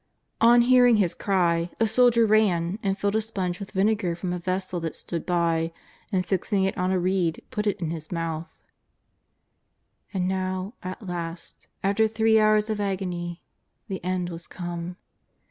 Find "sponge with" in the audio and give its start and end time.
3.21-3.69